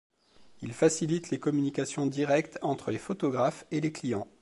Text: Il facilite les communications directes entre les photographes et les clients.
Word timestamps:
Il 0.63 0.73
facilite 0.73 1.29
les 1.29 1.37
communications 1.39 2.07
directes 2.07 2.57
entre 2.63 2.89
les 2.89 2.97
photographes 2.97 3.65
et 3.69 3.81
les 3.81 3.91
clients. 3.91 4.27